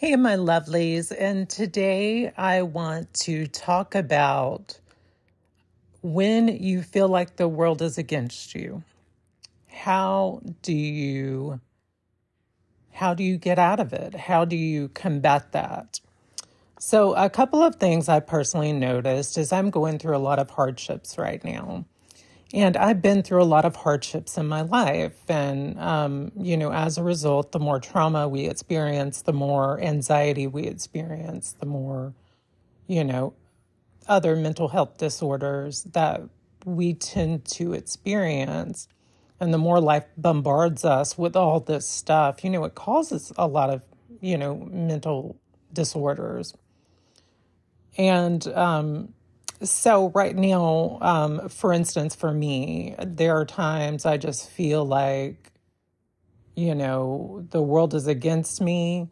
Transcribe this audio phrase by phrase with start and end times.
[0.00, 4.78] Hey, my lovelies, and today I want to talk about
[6.02, 8.84] when you feel like the world is against you.
[9.66, 11.60] How do you
[12.92, 14.14] how do you get out of it?
[14.14, 15.98] How do you combat that?
[16.78, 20.50] So, a couple of things I personally noticed is I'm going through a lot of
[20.50, 21.86] hardships right now.
[22.54, 25.18] And I've been through a lot of hardships in my life.
[25.28, 30.46] And, um, you know, as a result, the more trauma we experience, the more anxiety
[30.46, 32.14] we experience, the more,
[32.86, 33.34] you know,
[34.08, 36.22] other mental health disorders that
[36.64, 38.88] we tend to experience.
[39.40, 43.46] And the more life bombards us with all this stuff, you know, it causes a
[43.46, 43.82] lot of,
[44.20, 45.36] you know, mental
[45.72, 46.54] disorders.
[47.98, 49.14] And, um,
[49.62, 55.52] so, right now, um, for instance, for me, there are times I just feel like,
[56.54, 59.08] you know, the world is against me.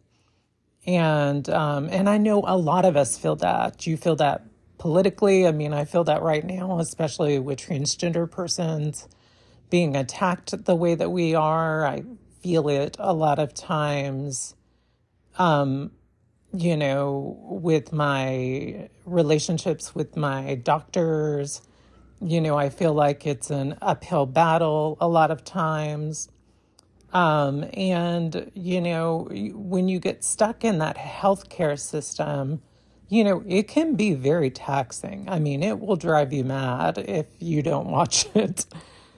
[0.87, 3.87] And um, and I know a lot of us feel that.
[3.87, 4.47] You feel that
[4.79, 5.47] politically.
[5.47, 9.09] I mean, I feel that right now, especially with transgender persons
[9.69, 11.85] being attacked the way that we are.
[11.85, 12.05] I
[12.41, 14.55] feel it a lot of times.
[15.39, 15.91] Um,
[16.57, 21.61] you know, with my relationships with my doctors.
[22.21, 26.29] You know, I feel like it's an uphill battle a lot of times.
[27.13, 32.63] Um, and, you know, when you get stuck in that healthcare system,
[33.09, 35.29] you know, it can be very taxing.
[35.29, 38.67] I mean, it will drive you mad if you don't watch it.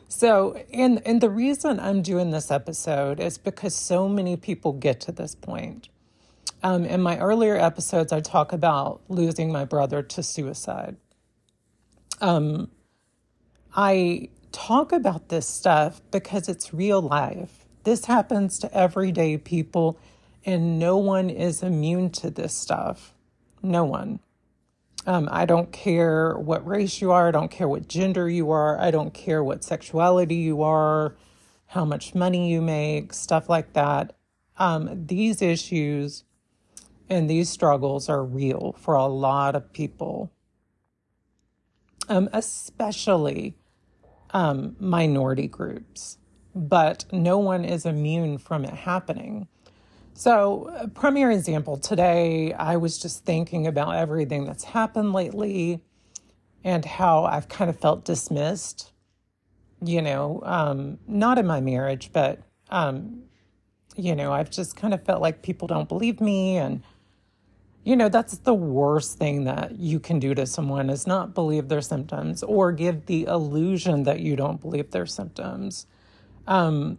[0.08, 5.00] So, and and the reason I'm doing this episode is because so many people get
[5.02, 5.88] to this point.
[6.62, 10.96] Um, in my earlier episodes, I talk about losing my brother to suicide.
[12.20, 12.70] Um,
[13.74, 17.64] I talk about this stuff because it's real life.
[17.84, 19.98] This happens to everyday people,
[20.44, 23.14] and no one is immune to this stuff.
[23.62, 24.18] No one.
[25.06, 27.28] Um, I don't care what race you are.
[27.28, 28.78] I don't care what gender you are.
[28.80, 31.14] I don't care what sexuality you are,
[31.66, 34.16] how much money you make, stuff like that.
[34.58, 36.24] Um, these issues
[37.10, 40.30] and these struggles are real for a lot of people,
[42.08, 43.56] um, especially
[44.30, 46.18] um, minority groups.
[46.54, 49.48] But no one is immune from it happening.
[50.14, 55.80] So, a premier example today, I was just thinking about everything that's happened lately
[56.64, 58.90] and how I've kind of felt dismissed,
[59.80, 63.22] you know, um, not in my marriage, but, um,
[63.94, 66.82] you know, I've just kind of felt like people don't believe me and
[67.88, 71.68] you know, that's the worst thing that you can do to someone is not believe
[71.68, 75.86] their symptoms or give the illusion that you don't believe their symptoms.
[76.46, 76.98] Um,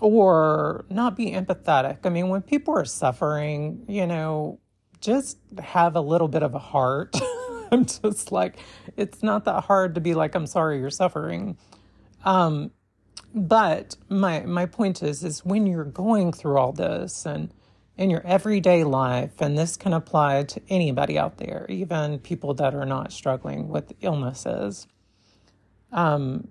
[0.00, 1.98] or not be empathetic.
[2.04, 4.58] I mean, when people are suffering, you know,
[5.02, 7.14] just have a little bit of a heart.
[7.70, 8.58] I'm just like,
[8.96, 11.58] it's not that hard to be like, I'm sorry you're suffering.
[12.24, 12.70] Um,
[13.34, 17.52] but my my point is, is when you're going through all this and
[17.96, 22.74] in your everyday life, and this can apply to anybody out there, even people that
[22.74, 24.86] are not struggling with illnesses.
[25.92, 26.48] Um,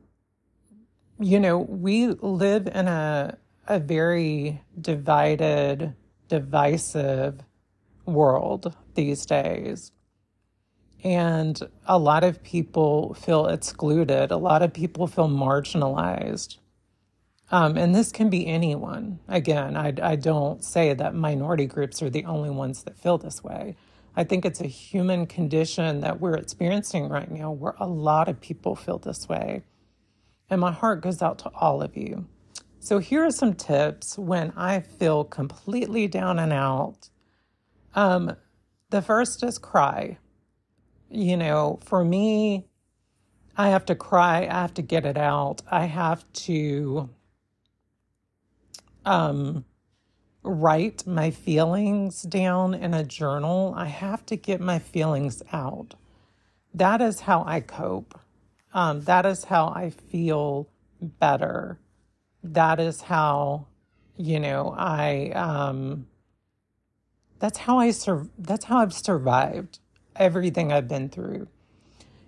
[1.20, 5.96] you know, we live in a a very divided,
[6.28, 7.42] divisive
[8.06, 9.92] world these days.
[11.04, 14.32] And a lot of people feel excluded.
[14.32, 16.58] A lot of people feel marginalized.
[17.52, 19.20] Um, and this can be anyone.
[19.28, 23.44] Again, I, I don't say that minority groups are the only ones that feel this
[23.44, 23.76] way.
[24.16, 28.42] I think it's a human condition that we're experiencing right now where a lot of
[28.42, 29.64] people feel this way.
[30.50, 32.28] And my heart goes out to all of you.
[32.80, 37.10] So, here are some tips when I feel completely down and out.
[37.96, 38.36] Um,
[38.92, 40.20] the first is cry.
[41.10, 42.68] You know, for me,
[43.58, 47.10] I have to cry, I have to get it out, I have to
[49.06, 49.66] um,
[50.44, 53.74] write my feelings down in a journal.
[53.78, 55.96] I have to get my feelings out.
[56.74, 58.20] That is how I cope.
[58.74, 60.68] Um, that is how I feel
[61.02, 61.80] better.
[62.44, 63.68] That is how,
[64.18, 66.08] you know, I, um,
[67.40, 69.80] that's how I sur- that's how I've survived
[70.16, 71.48] everything I've been through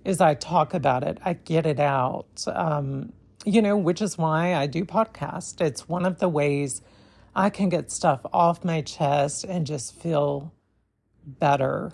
[0.05, 2.45] is I talk about it, I get it out.
[2.47, 3.13] Um,
[3.47, 5.61] you know, which is why I do podcast.
[5.61, 6.81] It's one of the ways
[7.33, 10.51] I can get stuff off my chest and just feel
[11.25, 11.93] better.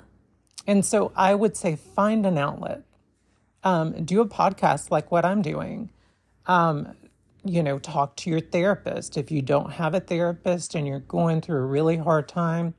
[0.65, 2.81] And so I would say find an outlet.
[3.63, 5.91] Um, do a podcast like what I'm doing.
[6.47, 6.95] Um,
[7.45, 9.15] you know, talk to your therapist.
[9.15, 12.73] If you don't have a therapist and you're going through a really hard time,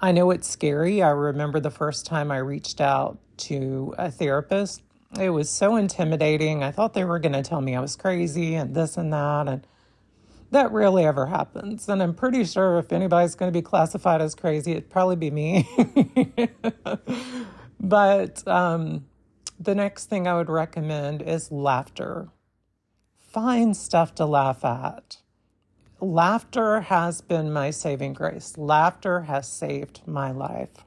[0.00, 1.02] I know it's scary.
[1.02, 4.82] I remember the first time I reached out to a therapist.
[5.16, 6.62] It was so intimidating.
[6.62, 9.48] I thought they were going to tell me I was crazy and this and that.
[9.48, 9.66] And
[10.50, 11.88] that rarely ever happens.
[11.88, 15.30] And I'm pretty sure if anybody's going to be classified as crazy, it'd probably be
[15.30, 15.68] me.
[17.80, 19.06] but um,
[19.58, 22.28] the next thing I would recommend is laughter.
[23.18, 25.18] Find stuff to laugh at.
[26.00, 28.56] Laughter has been my saving grace.
[28.56, 30.84] Laughter has saved my life.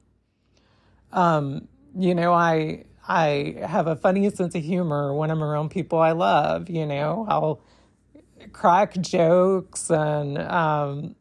[1.12, 1.68] Um,
[1.98, 6.14] you know, I I have a funny sense of humor when I'm around people I
[6.14, 6.70] love.
[6.70, 7.62] You know, I'll
[8.54, 11.18] crack jokes and, um,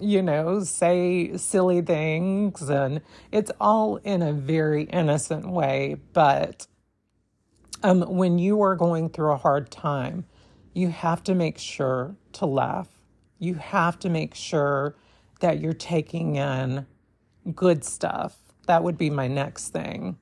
[0.00, 2.70] you know, say silly things.
[2.70, 3.00] And
[3.32, 5.96] it's all in a very innocent way.
[6.12, 6.68] But
[7.82, 10.26] um, when you are going through a hard time,
[10.74, 12.88] you have to make sure to laugh.
[13.40, 14.94] You have to make sure
[15.40, 16.86] that you're taking in
[17.52, 18.38] good stuff.
[18.68, 20.18] That would be my next thing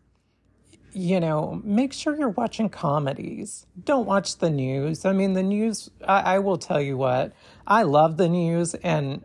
[0.92, 3.66] you know, make sure you're watching comedies.
[3.84, 5.04] Don't watch the news.
[5.04, 7.32] I mean, the news, I, I, will tell you what,
[7.66, 9.24] I love the news and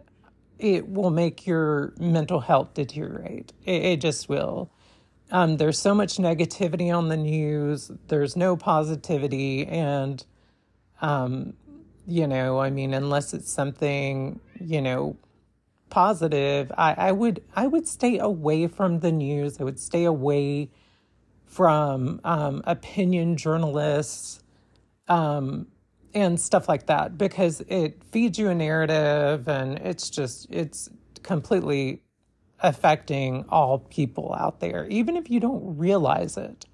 [0.60, 3.54] it will make your mental health deteriorate.
[3.66, 4.72] It, it just will.
[5.32, 9.66] Um, there's so much negativity on the news, there's no positivity.
[9.66, 10.24] And,
[11.02, 11.54] um,
[12.08, 15.18] you know, I mean, unless it's something, you know,
[15.90, 19.60] positive, I, I would I would stay away from the news.
[19.60, 20.70] I would stay away
[21.46, 24.44] from um, opinion journalists
[25.08, 25.68] um,
[26.14, 30.90] and stuff like that because it feeds you a narrative and it's just it's
[31.24, 32.02] completely
[32.60, 36.66] affecting all people out there even if you don't realize it.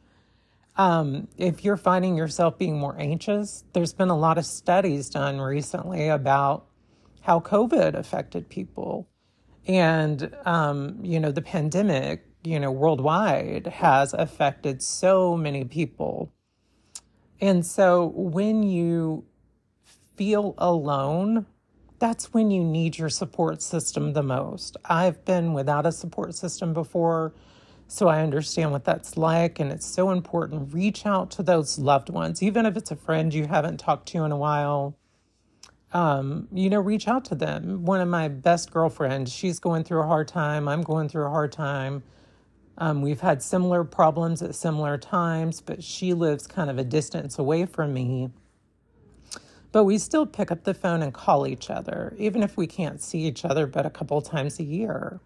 [0.77, 5.39] Um, if you're finding yourself being more anxious there's been a lot of studies done
[5.39, 6.65] recently about
[7.21, 9.07] how covid affected people.
[9.67, 16.31] And um, you know the pandemic you know, worldwide has affected so many people.
[17.39, 19.25] And so when you
[20.15, 21.45] feel alone,
[21.99, 24.77] that's when you need your support system the most.
[24.85, 27.33] I've been without a support system before,
[27.87, 29.59] so I understand what that's like.
[29.59, 30.73] And it's so important.
[30.73, 34.23] Reach out to those loved ones, even if it's a friend you haven't talked to
[34.23, 34.95] in a while.
[35.93, 37.85] Um, you know, reach out to them.
[37.85, 40.67] One of my best girlfriends, she's going through a hard time.
[40.67, 42.01] I'm going through a hard time
[42.81, 47.37] um, we've had similar problems at similar times, but she lives kind of a distance
[47.37, 48.31] away from me.
[49.71, 52.99] But we still pick up the phone and call each other, even if we can't
[52.99, 55.19] see each other but a couple times a year.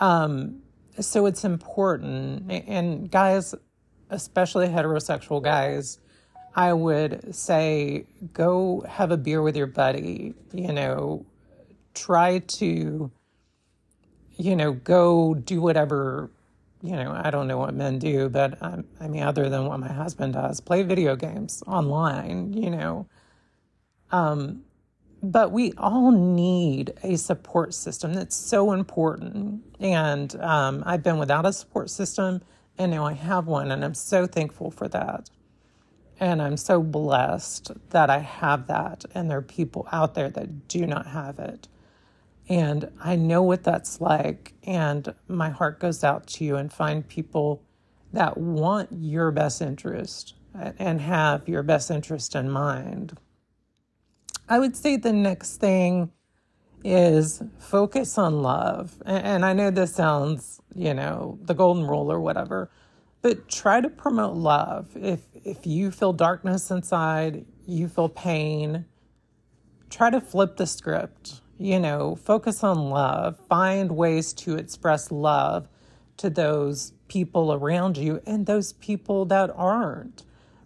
[0.00, 0.60] Um,
[0.98, 2.50] so it's important.
[2.50, 3.54] And guys,
[4.10, 6.00] especially heterosexual guys,
[6.56, 11.26] I would say go have a beer with your buddy, you know,
[11.94, 13.12] try to,
[14.36, 16.28] you know, go do whatever
[16.86, 19.80] you know, I don't know what men do, but um, I mean, other than what
[19.80, 23.06] my husband does, play video games online, you know.
[24.10, 24.62] Um,
[25.22, 29.62] but we all need a support system that's so important.
[29.80, 32.42] And um, I've been without a support system,
[32.78, 35.30] and now I have one, and I'm so thankful for that.
[36.20, 40.68] And I'm so blessed that I have that, and there are people out there that
[40.68, 41.68] do not have it.
[42.48, 44.54] And I know what that's like.
[44.64, 47.62] And my heart goes out to you and find people
[48.12, 53.18] that want your best interest and have your best interest in mind.
[54.48, 56.12] I would say the next thing
[56.84, 59.02] is focus on love.
[59.04, 62.70] And I know this sounds, you know, the golden rule or whatever,
[63.22, 64.88] but try to promote love.
[64.94, 68.84] If if you feel darkness inside, you feel pain,
[69.90, 75.68] try to flip the script you know, focus on love, find ways to express love
[76.18, 80.24] to those people around you and those people that aren't.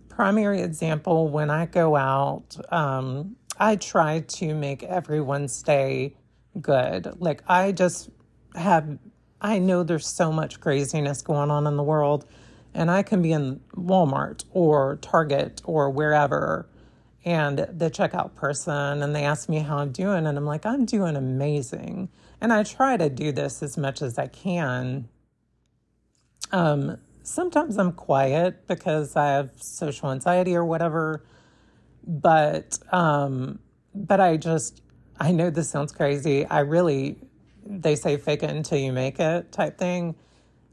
[0.08, 6.16] Primary example when I go out, um, I try to make everyone stay
[6.60, 7.20] good.
[7.20, 8.10] Like, I just
[8.54, 8.98] have,
[9.40, 12.26] I know there's so much craziness going on in the world,
[12.74, 16.69] and I can be in Walmart or Target or wherever
[17.24, 20.86] and the checkout person and they ask me how I'm doing and I'm like, I'm
[20.86, 22.08] doing amazing.
[22.40, 25.08] And I try to do this as much as I can.
[26.52, 31.24] Um, sometimes I'm quiet because I have social anxiety or whatever,
[32.06, 33.58] but um,
[33.94, 34.82] but I just
[35.18, 36.46] I know this sounds crazy.
[36.46, 37.18] I really
[37.66, 40.14] they say fake it until you make it type thing.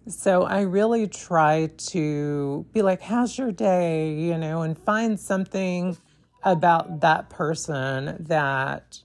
[0.08, 4.14] So I really try to be like, how's your day?
[4.14, 5.98] You know, and find something
[6.44, 9.02] about that person that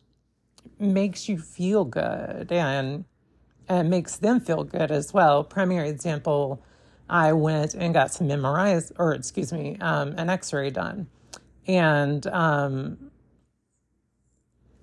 [0.79, 3.05] makes you feel good and
[3.69, 5.45] and makes them feel good as well.
[5.45, 6.63] Primary example,
[7.09, 11.07] I went and got some MRIs, or excuse me, um, an X-ray done,
[11.67, 13.11] and um,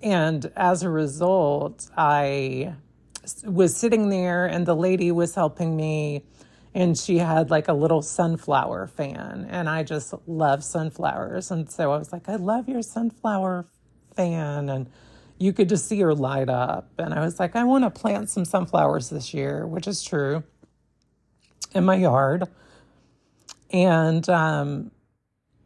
[0.02, 2.74] and as a result, I
[3.44, 6.24] was sitting there, and the lady was helping me,
[6.74, 11.92] and she had like a little sunflower fan, and I just love sunflowers, and so
[11.92, 13.66] I was like, I love your sunflower
[14.14, 14.88] fan, and
[15.40, 16.92] you could just see her light up.
[16.98, 20.44] And I was like, I want to plant some sunflowers this year, which is true,
[21.74, 22.44] in my yard.
[23.72, 24.90] And, um,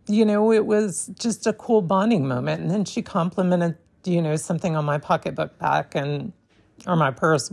[0.06, 2.62] you know, it was just a cool bonding moment.
[2.62, 6.32] And then she complimented, you know, something on my pocketbook back and,
[6.87, 7.52] or my purse.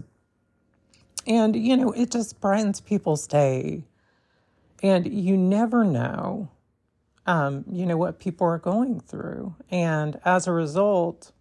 [1.28, 3.84] And, you know, it just brightens people's day.
[4.84, 6.50] And you never know,
[7.28, 9.56] um, you know, what people are going through.
[9.70, 11.32] And as a result,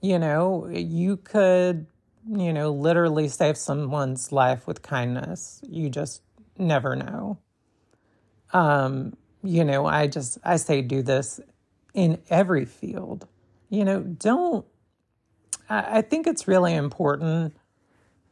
[0.00, 1.86] you know, you could,
[2.28, 5.60] you know, literally save someone's life with kindness.
[5.68, 6.22] You just
[6.58, 7.38] never know.
[8.52, 11.40] Um, you know, I just, I say do this
[11.92, 13.28] in every field.
[13.68, 14.66] You know, don't,
[15.68, 17.54] I, I think it's really important.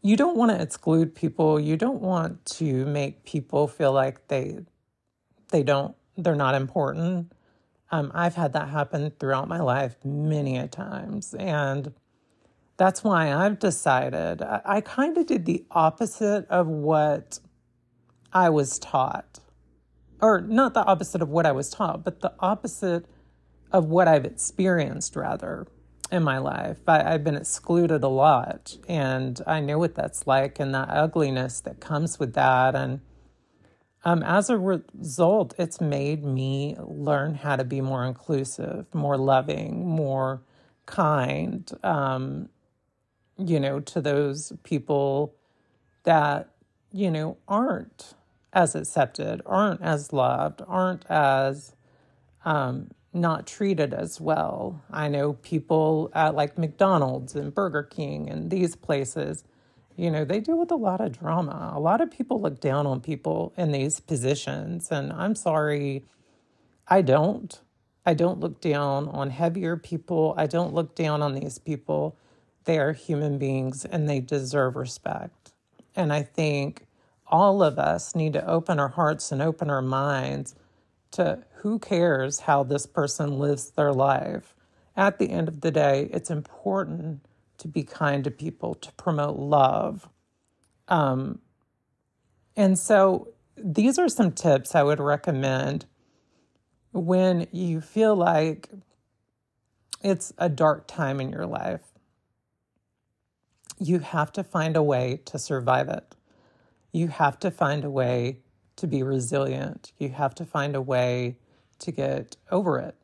[0.03, 1.61] You don't want to exclude people.
[1.61, 4.59] You don't want to make people feel like they,
[5.51, 7.33] they don't, they're not important.
[7.93, 11.35] Um, I've had that happen throughout my life many a times.
[11.35, 11.93] And
[12.77, 17.39] that's why I've decided I, I kind of did the opposite of what
[18.33, 19.39] I was taught.
[20.21, 23.07] Or not the opposite of what I was taught, but the opposite
[23.73, 25.67] of what I've experienced, rather,
[26.13, 26.79] in my life.
[26.87, 31.61] I, I've been excluded a lot, and I know what that's like and the ugliness
[31.63, 32.75] that comes with that.
[32.75, 33.01] And
[34.05, 39.89] um, as a result, it's made me learn how to be more inclusive, more loving,
[39.89, 40.43] more
[40.85, 42.51] kind, um,
[43.39, 45.35] you know, to those people
[46.05, 46.51] that,
[46.93, 48.15] you know, aren't
[48.53, 51.75] as accepted, aren't as loved, aren't as
[52.45, 54.83] um, not treated as well.
[54.91, 59.45] I know people at like McDonald's and Burger King and these places
[59.97, 61.73] you know, they deal with a lot of drama.
[61.75, 64.91] A lot of people look down on people in these positions.
[64.91, 66.05] And I'm sorry,
[66.89, 67.61] I don't.
[68.05, 70.35] I don't look down on heavier people.
[70.37, 72.17] I don't look down on these people.
[72.65, 75.53] They are human beings and they deserve respect.
[75.95, 76.87] And I think
[77.27, 80.55] all of us need to open our hearts and open our minds
[81.13, 84.55] to who cares how this person lives their life.
[84.97, 87.25] At the end of the day, it's important
[87.59, 90.09] to be kind to people, to promote love.
[90.89, 91.39] Um,
[92.57, 95.87] and so these are some tips I would recommend
[96.93, 98.69] when you feel like
[100.03, 101.81] it's a dark time in your life.
[103.79, 106.15] You have to find a way to survive it.
[106.93, 108.39] You have to find a way
[108.83, 109.93] to be resilient.
[109.97, 111.37] You have to find a way
[111.79, 112.97] to get over it.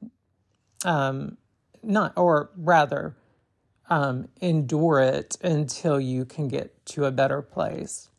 [0.85, 1.39] Um,
[1.85, 3.17] not, or rather,
[3.89, 8.11] um, endure it until you can get to a better place.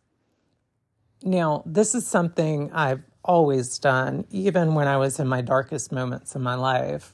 [1.21, 6.33] Now, this is something I've always done, even when I was in my darkest moments
[6.37, 7.13] in my life,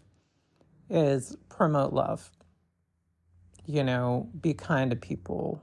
[0.91, 2.29] is promote love.
[3.65, 5.59] You know, be kind to people.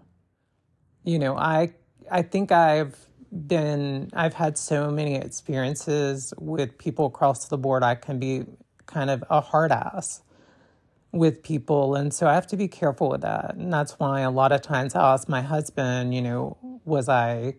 [1.05, 1.75] You know, I
[2.11, 2.97] I think I've
[3.33, 8.45] been I've had so many experiences with people across the board I can be
[8.87, 10.23] kind of a hard ass
[11.13, 11.95] with people.
[11.95, 13.55] And so I have to be careful with that.
[13.55, 17.57] And that's why a lot of times I ask my husband, you know, was I,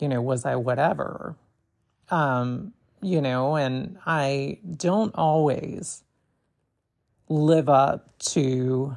[0.00, 1.36] you know, was I whatever?
[2.10, 2.72] Um,
[3.02, 6.02] you know, and I don't always
[7.28, 8.96] live up to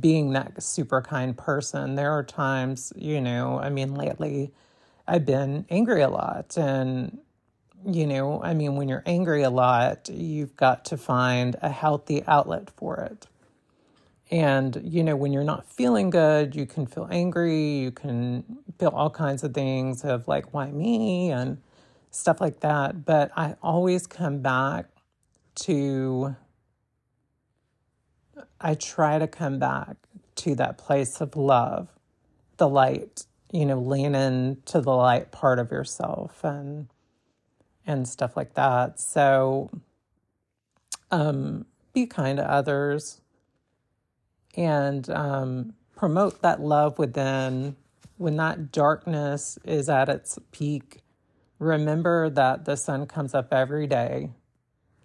[0.00, 1.94] being that super kind person.
[1.94, 4.52] There are times, you know, I mean, lately
[5.06, 7.18] I've been angry a lot and
[7.84, 12.24] you know, I mean, when you're angry a lot, you've got to find a healthy
[12.26, 13.26] outlet for it.
[14.30, 18.44] And, you know, when you're not feeling good, you can feel angry, you can
[18.78, 21.30] feel all kinds of things of like, why me?
[21.30, 21.58] And
[22.10, 23.04] stuff like that.
[23.04, 24.86] But I always come back
[25.56, 26.34] to,
[28.60, 29.96] I try to come back
[30.36, 31.88] to that place of love,
[32.56, 36.88] the light, you know, lean into the light part of yourself and,
[37.86, 39.00] and stuff like that.
[39.00, 39.70] So
[41.10, 43.20] um, be kind to others
[44.56, 47.76] and um, promote that love within.
[48.18, 51.02] When that darkness is at its peak,
[51.58, 54.30] remember that the sun comes up every day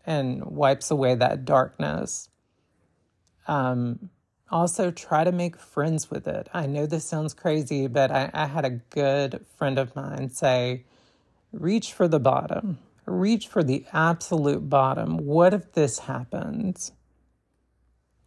[0.05, 2.29] and wipes away that darkness.
[3.47, 4.09] Um,
[4.51, 6.49] also try to make friends with it.
[6.53, 10.83] I know this sounds crazy, but I, I had a good friend of mine say,
[11.53, 15.17] reach for the bottom, reach for the absolute bottom.
[15.17, 16.91] What if this happens?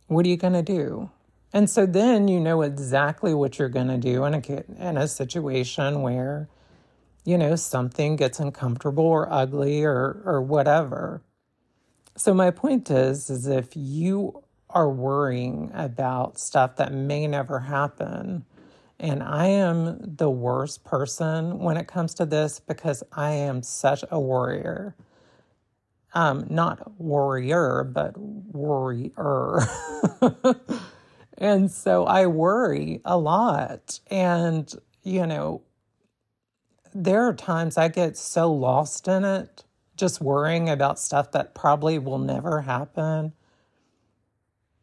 [0.06, 1.10] What are you going to do?
[1.52, 5.06] And so then you know exactly what you're going to do in a, in a
[5.06, 6.48] situation where,
[7.24, 11.22] you know, something gets uncomfortable or ugly or, or whatever.
[12.16, 14.43] So my point is, is if you
[14.74, 18.44] are worrying about stuff that may never happen,
[19.00, 24.04] and I am the worst person when it comes to this because I am such
[24.10, 24.94] a worrier.
[26.14, 29.60] Um, not warrior, but worrier.
[31.38, 34.00] And so I worry a lot.
[34.10, 35.62] And, you know,
[36.94, 39.64] there are times I get so lost in it,
[39.96, 43.32] just worrying about stuff that probably will never happen,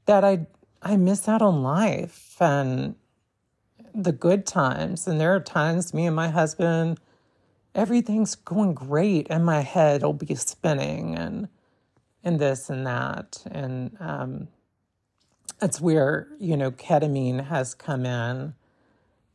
[0.06, 0.48] that I
[0.82, 2.96] I miss out on life and
[3.94, 5.08] the good times.
[5.08, 7.00] And there are times me and my husband,
[7.76, 11.48] everything's going great, and my head will be spinning and
[12.24, 13.44] and this and that.
[13.50, 14.48] And um,
[15.60, 18.54] that's where, you know, ketamine has come in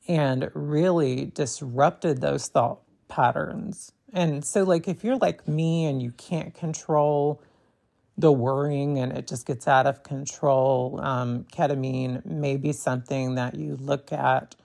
[0.08, 3.92] and really disrupted those thought patterns.
[4.12, 7.42] And so, like, if you're like me and you can't control
[8.18, 13.54] the worrying and it just gets out of control, um, ketamine may be something that
[13.54, 14.56] you look at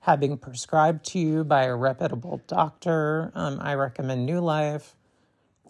[0.00, 3.32] having prescribed to you by a reputable doctor.
[3.34, 4.94] Um, I recommend New Life.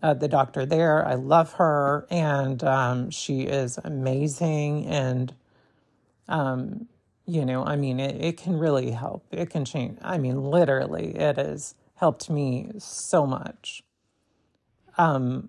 [0.02, 1.06] Uh, the doctor there.
[1.06, 4.86] I love her, and um, she is amazing.
[4.86, 5.34] And,
[6.28, 6.86] um,
[7.26, 9.24] you know, I mean, it, it can really help.
[9.32, 9.98] It can change.
[10.02, 13.82] I mean, literally, it has helped me so much.
[14.98, 15.48] Um,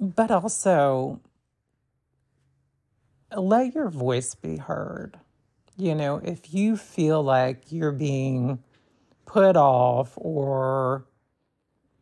[0.00, 1.20] but also,
[3.36, 5.18] let your voice be heard.
[5.76, 8.62] You know, if you feel like you're being
[9.26, 11.06] put off or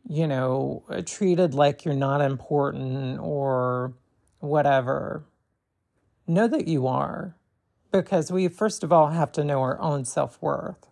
[0.07, 3.93] you know, treated like you're not important or
[4.39, 5.23] whatever,
[6.27, 7.35] know that you are
[7.91, 10.87] because we, first of all, have to know our own self worth.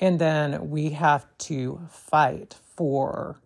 [0.00, 3.40] And then we have to fight for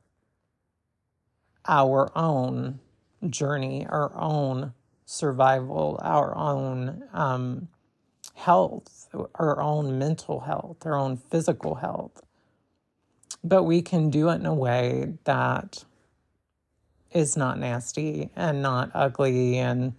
[1.71, 2.81] our own
[3.31, 4.75] journey, our own
[5.07, 7.69] survival, our own um,
[8.35, 12.23] health, our own mental health, our own physical health
[13.43, 15.85] but we can do it in a way that
[17.11, 19.95] is not nasty and not ugly and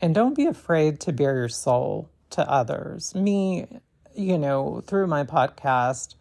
[0.00, 3.14] and don't be afraid to bare your soul to others.
[3.14, 3.66] Me,
[4.14, 6.16] you know, through my podcast,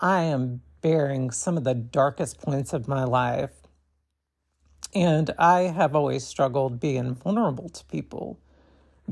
[0.00, 3.52] I am bearing some of the darkest points of my life.
[4.94, 8.38] And I have always struggled being vulnerable to people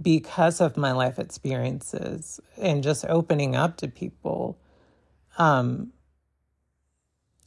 [0.00, 4.58] because of my life experiences and just opening up to people.
[5.38, 5.92] Um,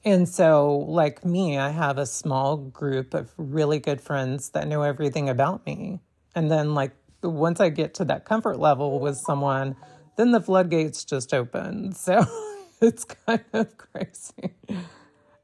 [0.06, 4.82] and so, like me, I have a small group of really good friends that know
[4.82, 6.00] everything about me.
[6.34, 9.76] And then, like, once I get to that comfort level with someone,
[10.16, 11.94] then the floodgates just open.
[11.94, 12.26] So
[12.82, 14.54] it's kind of crazy.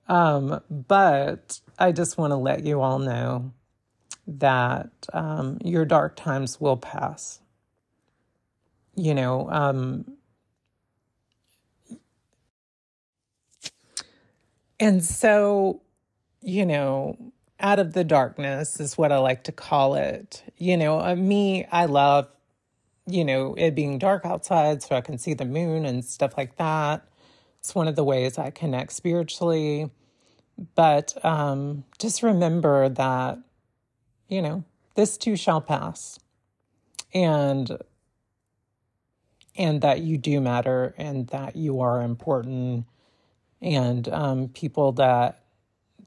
[0.07, 3.51] Um, but I just want to let you all know
[4.27, 7.39] that um, your dark times will pass.
[8.95, 10.05] You know, um,
[14.79, 15.81] And so,
[16.41, 17.17] you know,
[17.59, 20.43] out of the darkness is what I like to call it.
[20.57, 22.27] You know, uh, me, I love,
[23.07, 26.57] you know, it being dark outside so I can see the moon and stuff like
[26.57, 27.07] that.
[27.65, 29.89] It's one of the ways I connect spiritually.
[30.75, 33.39] But um, just remember that,
[34.27, 36.19] you know, this too shall pass.
[37.11, 37.75] And
[39.57, 42.85] and that you do matter and that you are important
[43.63, 45.45] and um, people that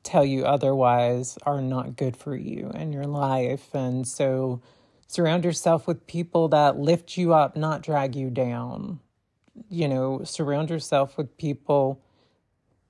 [0.05, 3.75] tell you otherwise are not good for you and your life.
[3.75, 4.63] And so
[5.09, 9.01] surround yourself with people that lift you up, not drag you down.
[9.69, 12.03] You know, surround yourself with people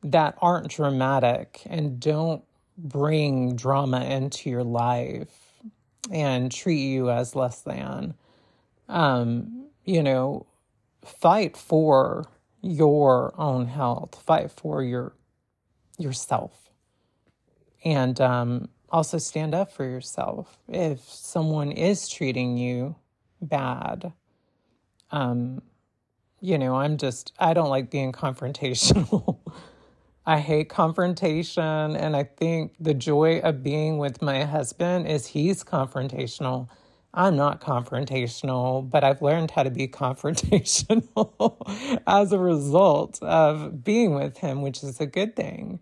[0.02, 2.44] that aren't dramatic and don't
[2.76, 5.52] bring drama into your life
[6.10, 8.14] and treat you as less than.
[8.88, 10.46] Um, you know,
[11.04, 12.26] fight for
[12.62, 15.14] your own health, fight for your
[15.98, 16.70] yourself,
[17.84, 20.58] and um, also stand up for yourself.
[20.68, 22.96] If someone is treating you
[23.40, 24.12] bad,
[25.10, 25.62] um,
[26.40, 29.38] you know, I'm just I don't like being confrontational.
[30.26, 35.64] I hate confrontation, and I think the joy of being with my husband is he's
[35.64, 36.68] confrontational,
[37.14, 44.14] I'm not confrontational, but I've learned how to be confrontational as a result of being
[44.14, 45.80] with him, which is a good thing.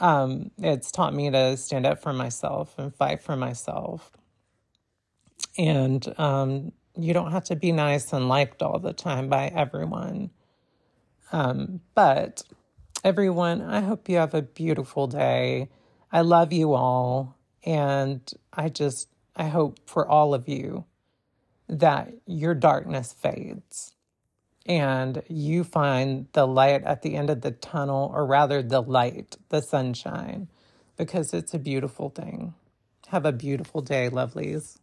[0.00, 4.12] Um, it's taught me to stand up for myself and fight for myself.
[5.58, 10.30] And um, you don't have to be nice and liked all the time by everyone.
[11.32, 12.42] Um, but
[13.04, 15.68] everyone, I hope you have a beautiful day.
[16.10, 17.36] I love you all.
[17.64, 20.84] And I just, I hope for all of you
[21.68, 23.94] that your darkness fades
[24.66, 29.36] and you find the light at the end of the tunnel, or rather, the light,
[29.48, 30.48] the sunshine,
[30.96, 32.54] because it's a beautiful thing.
[33.08, 34.79] Have a beautiful day, lovelies.